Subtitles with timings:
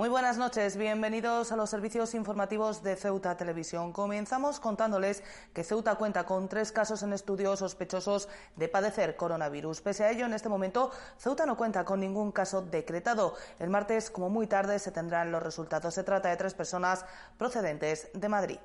[0.00, 3.92] Muy buenas noches, bienvenidos a los servicios informativos de Ceuta Televisión.
[3.92, 8.26] Comenzamos contándoles que Ceuta cuenta con tres casos en estudio sospechosos
[8.56, 9.82] de padecer coronavirus.
[9.82, 13.34] Pese a ello, en este momento, Ceuta no cuenta con ningún caso decretado.
[13.58, 15.92] El martes, como muy tarde, se tendrán los resultados.
[15.92, 17.04] Se trata de tres personas
[17.36, 18.58] procedentes de Madrid.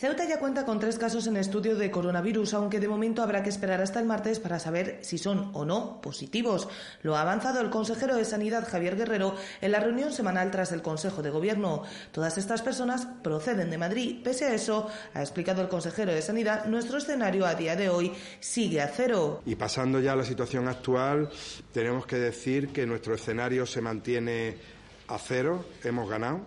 [0.00, 3.50] Ceuta ya cuenta con tres casos en estudio de coronavirus, aunque de momento habrá que
[3.50, 6.68] esperar hasta el martes para saber si son o no positivos.
[7.02, 10.80] Lo ha avanzado el consejero de Sanidad, Javier Guerrero, en la reunión semanal tras el
[10.80, 11.82] Consejo de Gobierno.
[12.12, 14.22] Todas estas personas proceden de Madrid.
[14.24, 18.10] Pese a eso, ha explicado el consejero de Sanidad, nuestro escenario a día de hoy
[18.40, 19.42] sigue a cero.
[19.44, 21.28] Y pasando ya a la situación actual,
[21.74, 24.56] tenemos que decir que nuestro escenario se mantiene
[25.08, 25.66] a cero.
[25.84, 26.40] Hemos ganado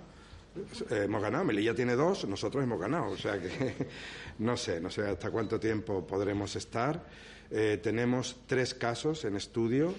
[0.90, 1.44] hemos ganado.
[1.44, 3.12] Melilla tiene dos, nosotros hemos ganado.
[3.12, 3.73] O sea que
[4.40, 7.04] no sé, no sé hasta cuánto tiempo podremos estar.
[7.52, 9.94] Eh, tenemos tres casos en estudio,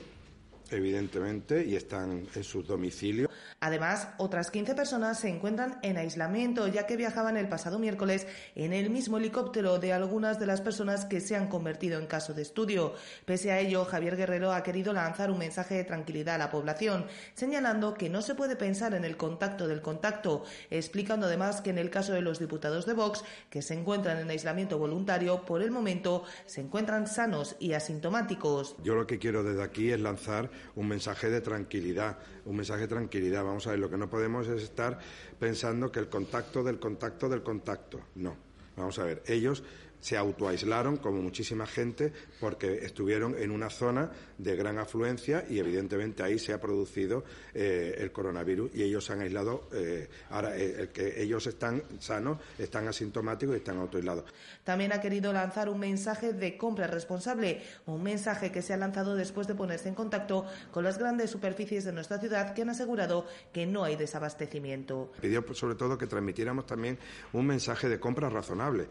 [0.77, 3.30] evidentemente, y están en sus domicilios.
[3.61, 8.72] Además, otras 15 personas se encuentran en aislamiento, ya que viajaban el pasado miércoles en
[8.72, 12.42] el mismo helicóptero de algunas de las personas que se han convertido en caso de
[12.42, 12.95] estudio.
[13.25, 17.06] Pese a ello, Javier Guerrero ha querido lanzar un mensaje de tranquilidad a la población,
[17.34, 21.78] señalando que no se puede pensar en el contacto del contacto, explicando además que en
[21.78, 25.70] el caso de los diputados de Vox, que se encuentran en aislamiento voluntario, por el
[25.70, 28.77] momento se encuentran sanos y asintomáticos.
[28.83, 32.89] Yo lo que quiero desde aquí es lanzar un mensaje de tranquilidad, un mensaje de
[32.89, 34.98] tranquilidad Vamos a ver, lo que no podemos es estar
[35.39, 38.01] pensando que el contacto del contacto del contacto.
[38.14, 38.36] No.
[38.77, 39.63] Vamos a ver, ellos
[40.05, 46.23] se autoaislaron, como muchísima gente, porque estuvieron en una zona de gran afluencia y, evidentemente,
[46.23, 49.67] ahí se ha producido eh, el coronavirus y ellos se han aislado.
[49.73, 54.27] Eh, ahora, eh, el que ellos están sanos, están asintomáticos y están autoaislados.
[54.63, 59.17] También ha querido lanzar un mensaje de compra responsable, un mensaje que se ha lanzado
[59.17, 63.25] después de ponerse en contacto con las grandes superficies de nuestra ciudad que han asegurado
[63.55, 65.13] que no hay desabastecimiento.
[65.23, 66.98] Pidió, sobre todo, que transmitiéramos también
[67.33, 68.87] un mensaje de compra razonable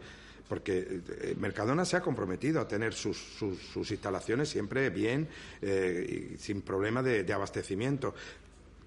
[0.48, 5.28] porque eh, Mercadona se ha comprometido a tener sus, sus, instalaciones siempre bien
[5.62, 8.14] eh, y sin problema de, abastecimiento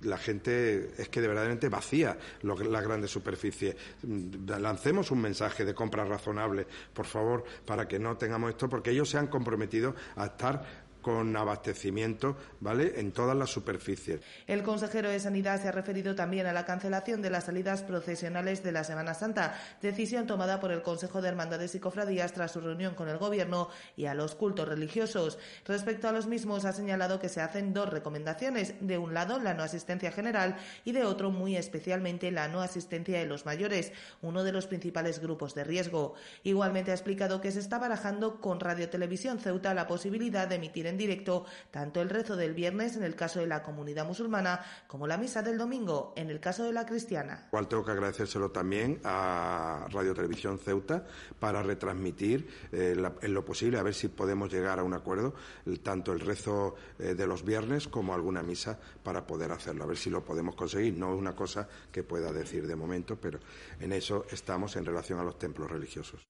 [0.04, 3.76] la gente es que de verdaderamente vacía las grandes superficies.
[4.46, 9.10] Lancemos un mensaje de compra razonable, por favor, para que no tengamos esto, porque ellos
[9.10, 13.00] se han comprometido a estar con abastecimiento, ¿vale?
[13.00, 14.20] En todas las superficies.
[14.46, 18.62] El consejero de Sanidad se ha referido también a la cancelación de las salidas procesionales
[18.62, 22.60] de la Semana Santa, decisión tomada por el Consejo de Hermandades y Cofradías tras su
[22.60, 25.40] reunión con el Gobierno y a los cultos religiosos.
[25.64, 28.74] Respecto a los mismos, ha señalado que se hacen dos recomendaciones.
[28.82, 33.18] De un lado, la no asistencia general y de otro, muy especialmente, la no asistencia
[33.18, 36.16] de los mayores, uno de los principales grupos de riesgo.
[36.44, 40.86] Igualmente ha explicado que se está barajando con Radio Televisión Ceuta la posibilidad de emitir
[40.86, 45.08] en directo tanto el rezo del viernes en el caso de la comunidad musulmana como
[45.08, 47.48] la misa del domingo en el caso de la cristiana.
[47.48, 51.06] Igual tengo que agradecérselo también a Radio Televisión Ceuta
[51.40, 55.34] para retransmitir eh, en lo posible, a ver si podemos llegar a un acuerdo,
[55.84, 59.98] tanto el rezo eh, de los viernes como alguna misa para poder hacerlo, a ver
[59.98, 60.98] si lo podemos conseguir.
[60.98, 63.40] No es una cosa que pueda decir de momento, pero
[63.80, 66.28] en eso estamos en relación a los templos religiosos.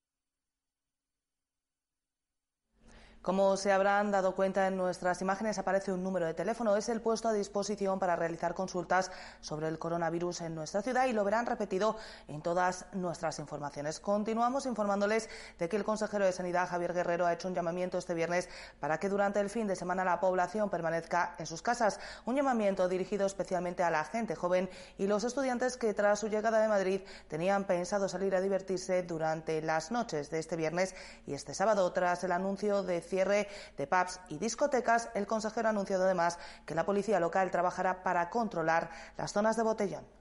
[3.21, 6.75] Como se habrán dado cuenta en nuestras imágenes, aparece un número de teléfono.
[6.77, 9.11] Es el puesto a disposición para realizar consultas
[9.41, 11.97] sobre el coronavirus en nuestra ciudad y lo verán repetido
[12.29, 13.99] en todas nuestras informaciones.
[13.99, 18.13] Continuamos informándoles de que el consejero de Sanidad, Javier Guerrero, ha hecho un llamamiento este
[18.13, 18.47] viernes
[18.79, 21.99] para que durante el fin de semana la población permanezca en sus casas.
[22.25, 26.59] Un llamamiento dirigido especialmente a la gente joven y los estudiantes que tras su llegada
[26.59, 30.95] de Madrid tenían pensado salir a divertirse durante las noches de este viernes
[31.25, 35.71] y este sábado tras el anuncio de cierre de pubs y discotecas, el consejero ha
[35.71, 40.16] anunciado además que la policía local trabajará para controlar las zonas de botellón.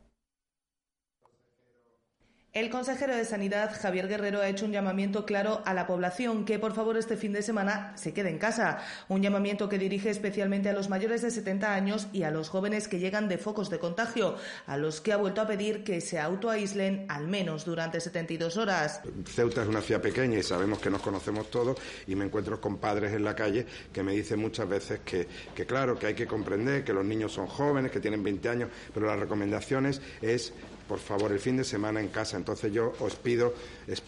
[2.57, 6.59] El consejero de Sanidad, Javier Guerrero, ha hecho un llamamiento claro a la población que
[6.59, 8.79] por favor este fin de semana se quede en casa.
[9.11, 12.89] Un llamamiento que dirige especialmente a los mayores de 70 años y a los jóvenes
[12.89, 14.37] que llegan de focos de contagio,
[14.67, 19.03] a los que ha vuelto a pedir que se autoaíslen al menos durante 72 horas.
[19.27, 21.77] Ceuta es una ciudad pequeña y sabemos que nos conocemos todos
[22.07, 25.67] y me encuentro con padres en la calle que me dicen muchas veces que, que
[25.67, 29.09] claro, que hay que comprender que los niños son jóvenes, que tienen 20 años, pero
[29.09, 30.55] las recomendaciones es
[30.89, 32.37] por favor, el fin de semana en casa.
[32.37, 33.55] Entonces yo os pido,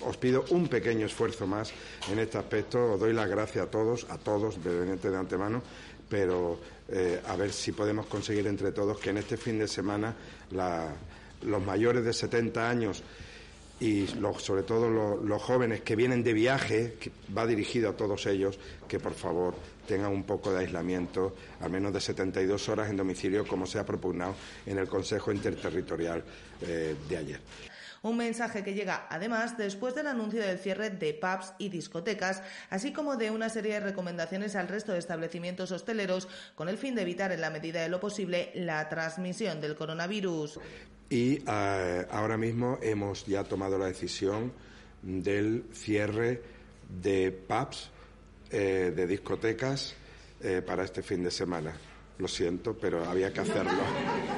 [0.02, 1.72] os pido un pequeño esfuerzo más
[2.10, 2.92] en este aspecto.
[2.92, 5.62] Os doy las gracias a todos, a todos, de antemano,
[6.08, 6.58] pero
[6.88, 10.14] eh, a ver si podemos conseguir entre todos que en este fin de semana
[11.42, 13.02] los mayores de 70 años
[13.80, 14.06] y
[14.38, 18.58] sobre todo los jóvenes que vienen de viaje, que va dirigido a todos ellos,
[18.88, 19.54] que por favor
[19.86, 23.86] tengan un poco de aislamiento, al menos de 72 horas en domicilio, como se ha
[23.86, 24.34] propugnado
[24.66, 26.24] en el Consejo Interterritorial
[26.60, 27.40] eh, de ayer.
[28.02, 32.92] Un mensaje que llega además después del anuncio del cierre de pubs y discotecas, así
[32.92, 37.02] como de una serie de recomendaciones al resto de establecimientos hosteleros con el fin de
[37.02, 40.60] evitar en la medida de lo posible la transmisión del coronavirus.
[41.10, 44.52] Y eh, ahora mismo hemos ya tomado la decisión
[45.02, 46.42] del cierre
[46.88, 47.90] de pubs,
[48.50, 49.94] eh, de discotecas
[50.40, 51.74] eh, para este fin de semana.
[52.18, 53.82] Lo siento, pero había que hacerlo.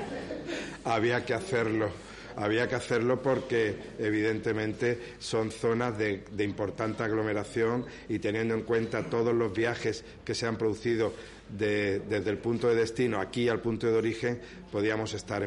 [0.85, 1.91] había que hacerlo
[2.37, 9.35] había que hacerlo porque evidentemente son zonas de, importante aglomeración y teniendo en cuenta todos
[9.35, 11.13] los viajes que se han producido
[11.49, 14.41] desde el punto de destino aquí al punto de origen,
[14.71, 15.43] podíamos estar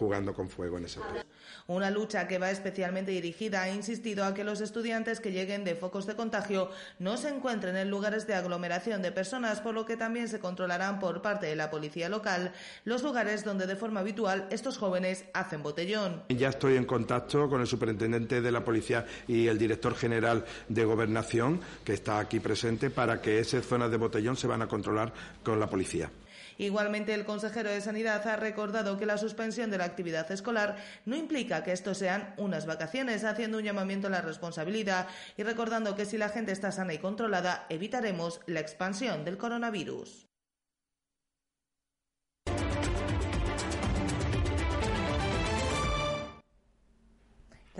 [0.00, 1.20] jugando con fuego en ese punto.
[1.66, 5.74] Una lucha que va especialmente dirigida, ha insistido, a que los estudiantes que lleguen de
[5.74, 9.98] focos de contagio no se encuentren en lugares de aglomeración de personas, por lo que
[9.98, 12.52] también se controlarán por parte de la policía local
[12.84, 16.22] los lugares donde de forma habitual estos jóvenes hacen botellón.
[16.30, 20.84] Ya estoy en contacto con el superintendente de la policía y el director general de
[20.86, 25.12] gobernación, que está aquí presente, para que esas zonas de botellón se van a controlar
[25.44, 26.10] con la policía.
[26.58, 31.16] Igualmente, el consejero de Sanidad ha recordado que la suspensión de la actividad escolar no
[31.16, 36.06] implica que esto sean unas vacaciones, haciendo un llamamiento a la responsabilidad y recordando que
[36.06, 40.29] si la gente está sana y controlada, evitaremos la expansión del coronavirus.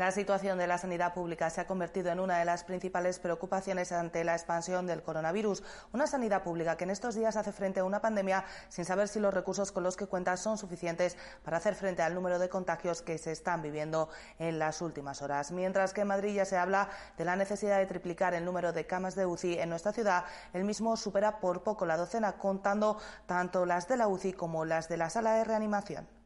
[0.01, 3.93] La situación de la sanidad pública se ha convertido en una de las principales preocupaciones
[3.93, 5.63] ante la expansión del coronavirus.
[5.93, 9.21] Una sanidad pública que en estos días hace frente a una pandemia sin saber si
[9.21, 13.03] los recursos con los que cuenta son suficientes para hacer frente al número de contagios
[13.03, 14.09] que se están viviendo
[14.39, 15.53] en las últimas horas.
[15.53, 16.89] Mientras que en Madrid ya se habla
[17.19, 20.25] de la necesidad de triplicar el número de camas de UCI en nuestra ciudad,
[20.55, 24.89] el mismo supera por poco la docena, contando tanto las de la UCI como las
[24.89, 26.20] de la sala de reanimación.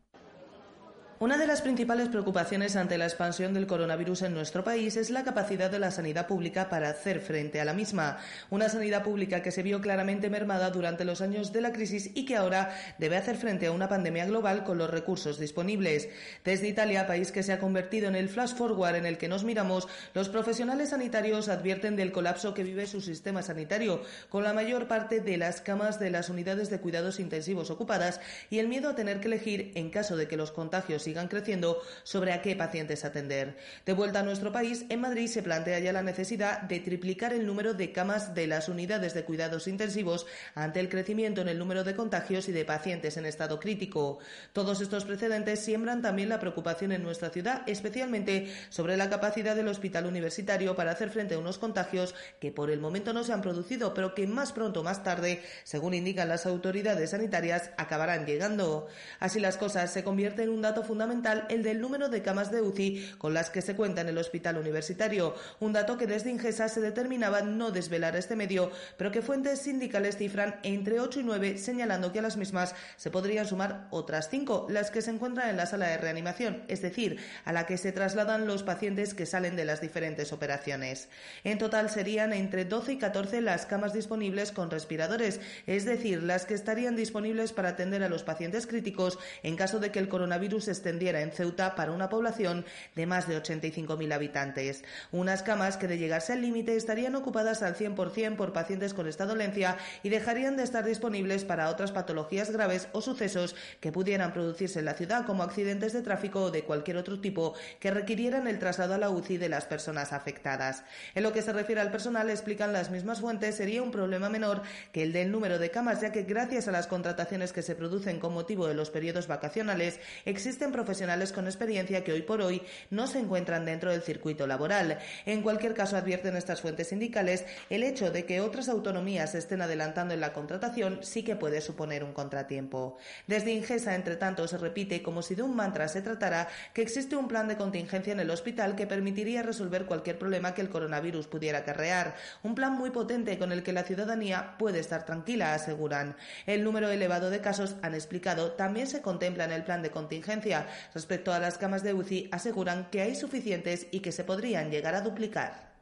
[1.21, 5.23] Una de las principales preocupaciones ante la expansión del coronavirus en nuestro país es la
[5.23, 8.19] capacidad de la sanidad pública para hacer frente a la misma.
[8.51, 12.25] Una sanidad pública que se vio claramente mermada durante los años de la crisis y
[12.25, 16.09] que ahora debe hacer frente a una pandemia global con los recursos disponibles.
[16.45, 19.45] Desde Italia, país que se ha convertido en el flash forward en el que nos
[19.45, 24.89] miramos, los profesionales sanitarios advierten del colapso que vive su sistema sanitario, con la mayor
[24.89, 28.21] parte de las camas de las unidades de cuidados intensivos ocupadas
[28.51, 31.81] y el miedo a tener que elegir en caso de que los contagios sigan creciendo
[32.03, 33.57] sobre a qué pacientes atender.
[33.87, 37.47] De vuelta a nuestro país, en Madrid se plantea ya la necesidad de triplicar el
[37.47, 41.85] número de camas de las unidades de cuidados intensivos ante el crecimiento en el número
[41.85, 44.19] de contagios y de pacientes en estado crítico.
[44.53, 49.69] Todos estos precedentes siembran también la preocupación en nuestra ciudad, especialmente sobre la capacidad del
[49.69, 53.43] hospital universitario para hacer frente a unos contagios que por el momento no se han
[53.43, 58.87] producido, pero que más pronto o más tarde, según indican las autoridades sanitarias, acabarán llegando.
[59.21, 62.53] Así las cosas se convierte en un dato fundamental fundamental el del número de camas
[62.53, 66.31] de UCI con las que se cuenta en el hospital universitario, un dato que desde
[66.31, 71.23] Ingesa se determinaba no desvelar este medio, pero que fuentes sindicales cifran entre 8 y
[71.25, 75.51] 9, señalando que a las mismas se podrían sumar otras 5, las que se encuentran
[75.51, 79.27] en la sala de reanimación, es decir, a la que se trasladan los pacientes que
[79.27, 81.09] salen de las diferentes operaciones.
[81.43, 86.47] En total serían entre 12 y 14 las camas disponibles con respiradores, es decir, las
[86.47, 90.69] que estarían disponibles para atender a los pacientes críticos en caso de que el coronavirus
[90.69, 94.85] esté extendiera en Ceuta para una población de más de 85.000 habitantes.
[95.13, 99.25] Unas camas que de llegarse al límite estarían ocupadas al 100% por pacientes con esta
[99.25, 104.81] dolencia y dejarían de estar disponibles para otras patologías graves o sucesos que pudieran producirse
[104.81, 108.59] en la ciudad como accidentes de tráfico o de cualquier otro tipo que requirieran el
[108.59, 110.85] traslado a la UCI de las personas afectadas.
[111.15, 114.61] En lo que se refiere al personal, explican las mismas fuentes, sería un problema menor
[114.93, 118.21] que el del número de camas, ya que gracias a las contrataciones que se producen
[118.21, 119.95] con motivo de los periodos vacacionales
[120.27, 124.99] existen profesionales con experiencia que hoy por hoy no se encuentran dentro del circuito laboral.
[125.25, 130.15] En cualquier caso, advierten estas fuentes sindicales, el hecho de que otras autonomías estén adelantando
[130.15, 132.99] en la contratación sí que puede suponer un contratiempo.
[133.29, 137.15] Desde Ingesa, entre tanto, se repite como si de un mantra se tratara que existe
[137.15, 141.29] un plan de contingencia en el hospital que permitiría resolver cualquier problema que el coronavirus
[141.29, 142.17] pudiera acarrear.
[142.43, 146.17] Un plan muy potente con el que la ciudadanía puede estar tranquila, aseguran.
[146.47, 150.64] El número elevado de casos, han explicado, también se contempla en el plan de contingencia.
[150.95, 154.95] Respecto a las camas de UCI, aseguran que hay suficientes y que se podrían llegar
[154.95, 155.75] a duplicar.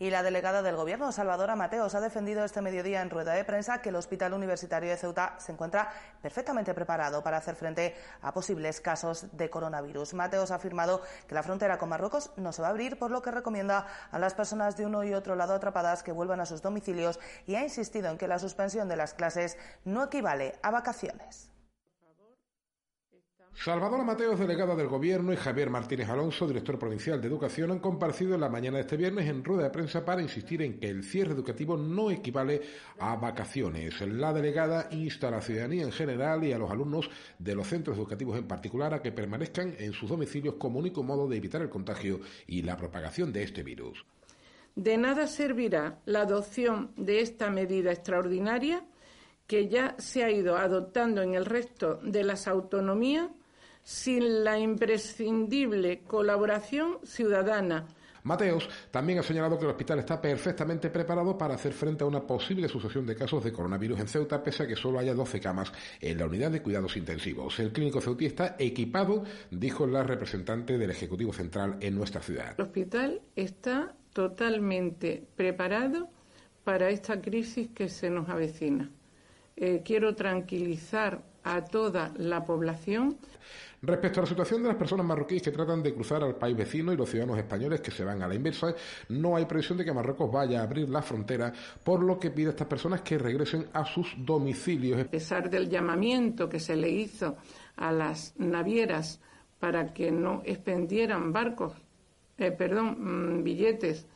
[0.00, 3.82] Y la delegada del Gobierno, Salvadora Mateos, ha defendido este mediodía en rueda de prensa
[3.82, 5.92] que el Hospital Universitario de Ceuta se encuentra
[6.22, 10.14] perfectamente preparado para hacer frente a posibles casos de coronavirus.
[10.14, 13.20] Mateos ha afirmado que la frontera con Marruecos no se va a abrir, por lo
[13.20, 16.62] que recomienda a las personas de uno y otro lado atrapadas que vuelvan a sus
[16.62, 21.49] domicilios y ha insistido en que la suspensión de las clases no equivale a vacaciones.
[23.62, 28.34] Salvador Mateos, delegada del Gobierno, y Javier Martínez Alonso, director provincial de Educación, han comparecido
[28.34, 31.04] en la mañana de este viernes en rueda de prensa para insistir en que el
[31.04, 32.62] cierre educativo no equivale
[32.98, 34.00] a vacaciones.
[34.00, 37.98] La delegada insta a la ciudadanía en general y a los alumnos de los centros
[37.98, 41.68] educativos en particular a que permanezcan en sus domicilios como único modo de evitar el
[41.68, 44.06] contagio y la propagación de este virus.
[44.74, 48.86] De nada servirá la adopción de esta medida extraordinaria
[49.46, 53.28] que ya se ha ido adoptando en el resto de las autonomías
[53.82, 57.86] sin la imprescindible colaboración ciudadana.
[58.22, 62.26] Mateos también ha señalado que el hospital está perfectamente preparado para hacer frente a una
[62.26, 65.72] posible sucesión de casos de coronavirus en Ceuta, pese a que solo haya 12 camas
[66.00, 67.58] en la unidad de cuidados intensivos.
[67.60, 72.54] El clínico ceutí está equipado, dijo la representante del Ejecutivo Central en nuestra ciudad.
[72.58, 76.10] El hospital está totalmente preparado
[76.64, 78.90] para esta crisis que se nos avecina.
[79.56, 83.16] Eh, quiero tranquilizar a toda la población
[83.82, 86.92] Respecto a la situación de las personas marroquíes que tratan de cruzar al país vecino
[86.92, 88.74] y los ciudadanos españoles que se van a la inversa,
[89.08, 91.50] no hay previsión de que Marruecos vaya a abrir la frontera,
[91.82, 95.00] por lo que pide a estas personas que regresen a sus domicilios.
[95.00, 97.38] A pesar del llamamiento que se le hizo
[97.76, 99.18] a las navieras
[99.58, 101.72] para que no expendieran barcos,
[102.36, 104.06] eh, perdón, mm, billetes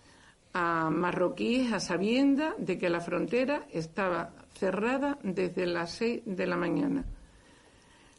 [0.53, 6.57] a marroquíes a sabienda de que la frontera estaba cerrada desde las seis de la
[6.57, 7.05] mañana.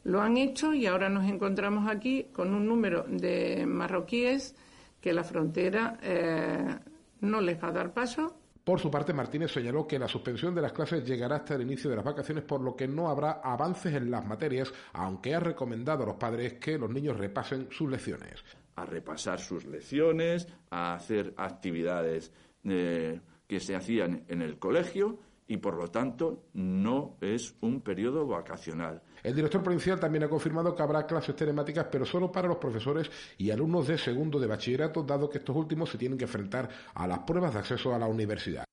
[0.04, 4.54] Lo han hecho y ahora nos encontramos aquí con un número de marroquíes
[5.00, 6.78] que la frontera eh,
[7.20, 8.36] no les va a dar paso.
[8.62, 11.88] Por su parte, Martínez señaló que la suspensión de las clases llegará hasta el inicio
[11.88, 16.02] de las vacaciones, por lo que no habrá avances en las materias, aunque ha recomendado
[16.02, 18.44] a los padres que los niños repasen sus lecciones.
[18.74, 22.32] A repasar sus lecciones, a hacer actividades
[22.64, 28.26] eh, que se hacían en el colegio y, por lo tanto, no es un periodo
[28.26, 29.02] vacacional.
[29.22, 33.10] El director provincial también ha confirmado que habrá clases telemáticas, pero solo para los profesores
[33.38, 37.06] y alumnos de segundo de bachillerato, dado que estos últimos se tienen que enfrentar a
[37.06, 38.65] las pruebas de acceso a la universidad.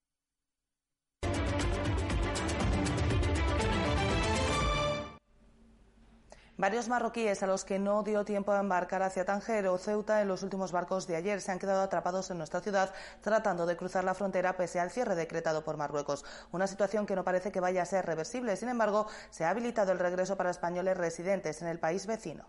[6.63, 10.29] Varios marroquíes a los que no dio tiempo a embarcar hacia Tánger o Ceuta en
[10.29, 14.05] los últimos barcos de ayer se han quedado atrapados en nuestra ciudad tratando de cruzar
[14.05, 16.24] la frontera pese al cierre decretado por Marruecos.
[16.53, 18.55] Una situación que no parece que vaya a ser reversible.
[18.55, 22.48] Sin embargo, se ha habilitado el regreso para españoles residentes en el país vecino.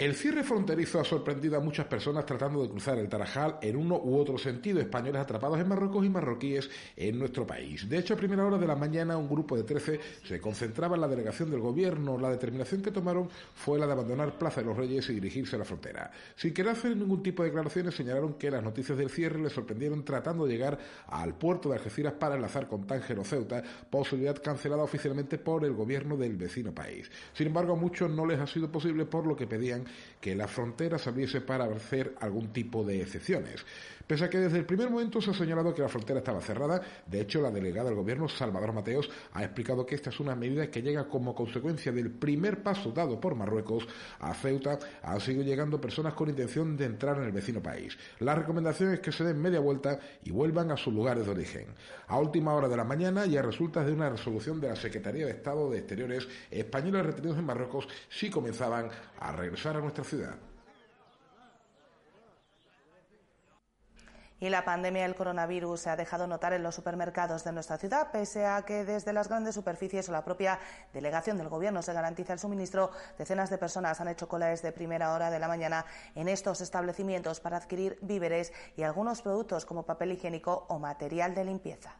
[0.00, 4.00] El cierre fronterizo ha sorprendido a muchas personas tratando de cruzar el Tarajal en uno
[4.02, 7.86] u otro sentido, españoles atrapados en Marruecos y marroquíes en nuestro país.
[7.86, 11.02] De hecho, a primera hora de la mañana un grupo de 13 se concentraba en
[11.02, 12.16] la delegación del gobierno.
[12.16, 15.58] La determinación que tomaron fue la de abandonar Plaza de los Reyes y dirigirse a
[15.58, 16.10] la frontera.
[16.34, 20.02] Sin querer hacer ningún tipo de declaraciones, señalaron que las noticias del cierre les sorprendieron
[20.02, 20.78] tratando de llegar
[21.08, 25.74] al puerto de Algeciras para enlazar con Tánger o Ceuta, posibilidad cancelada oficialmente por el
[25.74, 27.10] gobierno del vecino país.
[27.34, 29.89] Sin embargo, a muchos no les ha sido posible por lo que pedían
[30.20, 33.64] que la frontera se abriese para hacer algún tipo de excepciones.
[34.10, 36.82] Pese a que desde el primer momento se ha señalado que la frontera estaba cerrada,
[37.06, 40.68] de hecho la delegada del gobierno, Salvador Mateos, ha explicado que esta es una medida
[40.68, 43.86] que llega como consecuencia del primer paso dado por Marruecos
[44.18, 44.80] a Ceuta.
[45.04, 47.96] Han seguido llegando personas con intención de entrar en el vecino país.
[48.18, 51.66] La recomendación es que se den media vuelta y vuelvan a sus lugares de origen.
[52.08, 55.24] A última hora de la mañana y a resultas de una resolución de la Secretaría
[55.24, 58.88] de Estado de Exteriores, españoles retenidos en Marruecos sí comenzaban
[59.20, 60.49] a regresar a nuestra ciudad.
[64.40, 68.10] Y la pandemia del coronavirus se ha dejado notar en los supermercados de nuestra ciudad,
[68.10, 70.58] pese a que desde las grandes superficies o la propia
[70.94, 72.90] delegación del Gobierno se garantiza el suministro.
[73.18, 77.40] Decenas de personas han hecho cola desde primera hora de la mañana en estos establecimientos
[77.40, 81.94] para adquirir víveres y algunos productos como papel higiénico o material de limpieza.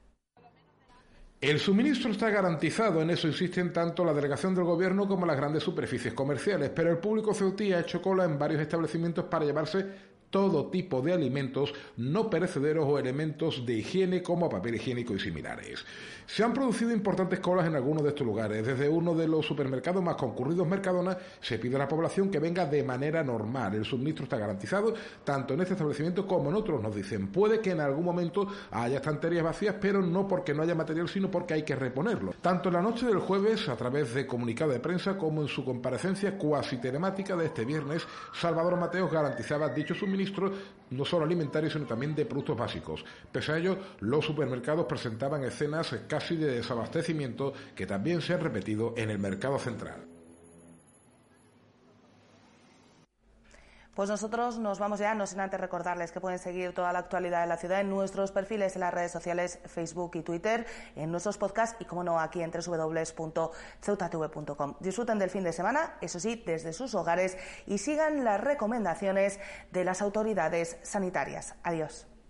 [1.41, 5.63] El suministro está garantizado, en eso insisten tanto la delegación del gobierno como las grandes
[5.63, 10.71] superficies comerciales, pero el público ceutí ha hecho cola en varios establecimientos para llevarse todo
[10.71, 15.85] tipo de alimentos no perecederos o elementos de higiene como papel higiénico y similares.
[16.27, 18.65] Se han producido importantes colas en algunos de estos lugares.
[18.65, 22.67] Desde uno de los supermercados más concurridos, Mercadona, se pide a la población que venga
[22.67, 23.75] de manera normal.
[23.75, 24.95] El suministro está garantizado
[25.25, 27.29] tanto en este establecimiento como en otros, nos dicen.
[27.33, 31.29] Puede que en algún momento haya estanterías vacías, pero no porque no haya material, sino
[31.29, 32.33] porque hay que reponerlo.
[32.41, 35.65] Tanto en la noche del jueves, a través de comunicado de prensa, como en su
[35.65, 39.97] comparecencia cuasi telemática de este viernes, Salvador Mateos garantizaba dicho
[40.91, 43.05] no solo alimentario, sino también de productos básicos.
[43.31, 48.95] Pese a ello, los supermercados presentaban escenas casi de desabastecimiento que también se han repetido
[48.97, 50.10] en el mercado central.
[53.95, 57.41] Pues nosotros nos vamos ya, no sin antes recordarles que pueden seguir toda la actualidad
[57.41, 61.39] de la ciudad en nuestros perfiles en las redes sociales Facebook y Twitter, en nuestros
[61.39, 64.75] podcasts y, como no, aquí en www.ceutatv.com.
[64.81, 69.41] Disfruten del fin de semana, eso sí, desde sus hogares y sigan las recomendaciones
[69.73, 71.57] de las autoridades sanitarias.
[71.63, 72.10] Adiós.